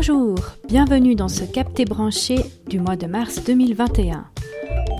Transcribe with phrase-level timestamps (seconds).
[0.00, 0.36] Bonjour,
[0.68, 2.36] bienvenue dans ce capté branché
[2.68, 4.28] du mois de mars 2021.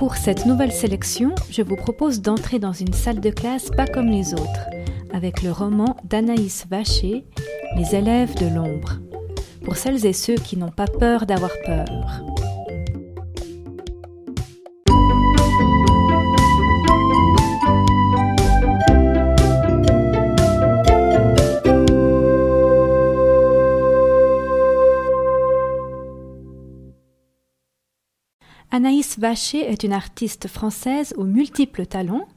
[0.01, 4.09] Pour cette nouvelle sélection, je vous propose d'entrer dans une salle de classe pas comme
[4.09, 4.69] les autres,
[5.13, 7.25] avec le roman d'Anaïs Vacher,
[7.77, 8.95] Les élèves de l'ombre,
[9.65, 11.87] pour celles et ceux qui n'ont pas peur d'avoir peur.
[28.71, 32.29] Anaïs Vacher est une artiste française aux multiples talents.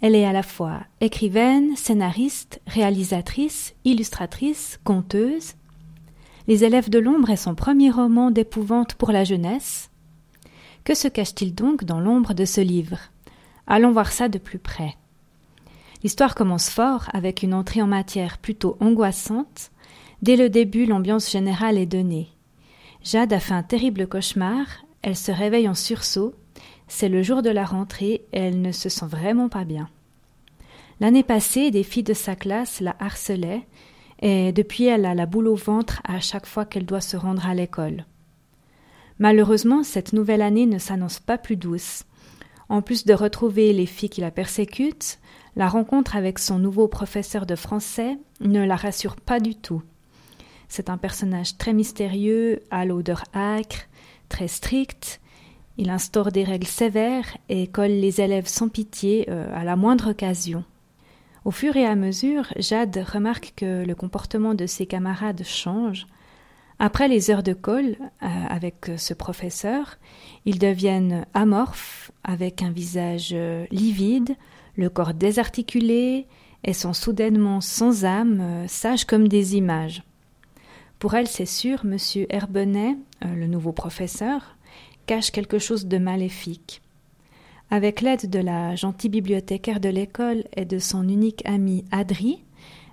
[0.00, 5.52] Elle est à la fois écrivaine, scénariste, réalisatrice, illustratrice, conteuse.
[6.48, 9.88] Les élèves de l'ombre est son premier roman d'épouvante pour la jeunesse.
[10.82, 12.98] Que se cache-t-il donc dans l'ombre de ce livre?
[13.68, 14.96] Allons voir ça de plus près.
[16.02, 19.70] L'histoire commence fort avec une entrée en matière plutôt angoissante.
[20.22, 22.30] Dès le début, l'ambiance générale est donnée.
[23.04, 24.66] Jade a fait un terrible cauchemar
[25.02, 26.34] elle se réveille en sursaut.
[26.88, 29.88] C'est le jour de la rentrée et elle ne se sent vraiment pas bien.
[31.00, 33.66] L'année passée, des filles de sa classe la harcelaient
[34.20, 37.46] et depuis elle a la boule au ventre à chaque fois qu'elle doit se rendre
[37.46, 38.04] à l'école.
[39.18, 42.04] Malheureusement, cette nouvelle année ne s'annonce pas plus douce.
[42.68, 45.18] En plus de retrouver les filles qui la persécutent,
[45.56, 49.82] la rencontre avec son nouveau professeur de français ne la rassure pas du tout.
[50.68, 53.88] C'est un personnage très mystérieux, à l'odeur âcre,
[54.32, 55.20] très strict.
[55.76, 60.10] Il instaure des règles sévères et colle les élèves sans pitié euh, à la moindre
[60.10, 60.64] occasion.
[61.44, 66.06] Au fur et à mesure, Jade remarque que le comportement de ses camarades change.
[66.78, 69.98] Après les heures de colle euh, avec ce professeur,
[70.46, 74.34] ils deviennent amorphes, avec un visage euh, livide,
[74.76, 76.26] le corps désarticulé,
[76.64, 80.04] et sont soudainement sans âme, sages comme des images.
[81.02, 81.96] Pour elle, c'est sûr, M.
[82.30, 84.56] Herbenet, euh, le nouveau professeur,
[85.06, 86.80] cache quelque chose de maléfique.
[87.70, 92.44] Avec l'aide de la gentille bibliothécaire de l'école et de son unique amie Adri,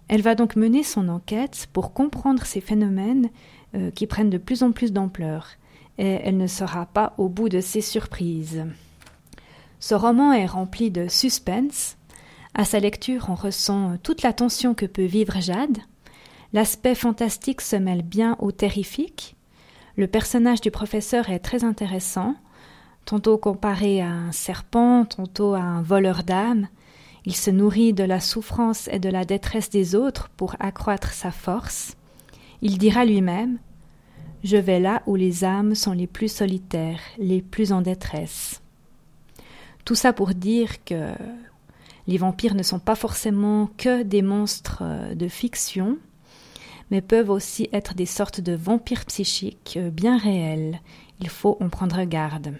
[0.07, 3.29] elle va donc mener son enquête pour comprendre ces phénomènes
[3.75, 5.50] euh, qui prennent de plus en plus d'ampleur,
[6.00, 8.66] et elle ne sera pas au bout de ses surprises.
[9.79, 11.95] Ce roman est rempli de suspense.
[12.55, 15.78] À sa lecture, on ressent toute la tension que peut vivre Jade,
[16.51, 19.35] L'aspect fantastique se mêle bien au terrifique.
[19.97, 22.35] Le personnage du professeur est très intéressant,
[23.05, 26.67] tantôt comparé à un serpent, tantôt à un voleur d'âme.
[27.25, 31.31] Il se nourrit de la souffrance et de la détresse des autres pour accroître sa
[31.31, 31.95] force.
[32.63, 33.59] Il dira lui-même
[34.43, 38.61] Je vais là où les âmes sont les plus solitaires, les plus en détresse.
[39.85, 41.13] Tout ça pour dire que
[42.07, 44.83] les vampires ne sont pas forcément que des monstres
[45.13, 45.99] de fiction,
[46.91, 50.79] mais peuvent aussi être des sortes de vampires psychiques euh, bien réels.
[51.19, 52.53] Il faut en prendre garde.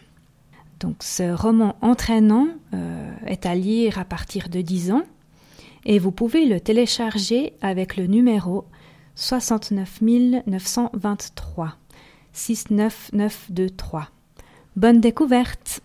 [0.80, 5.04] Donc ce roman entraînant euh, est à lire à partir de 10 ans
[5.86, 8.66] et vous pouvez le télécharger avec le numéro
[9.16, 10.02] 69
[10.48, 11.76] 923
[12.32, 14.10] 69923.
[14.76, 15.82] Bonne découverte